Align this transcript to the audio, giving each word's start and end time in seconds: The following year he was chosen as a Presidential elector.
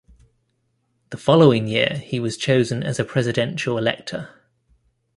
The 1.11 1.17
following 1.17 1.67
year 1.67 2.01
he 2.03 2.19
was 2.19 2.35
chosen 2.35 2.81
as 2.81 2.99
a 2.99 3.03
Presidential 3.05 3.77
elector. 3.77 4.29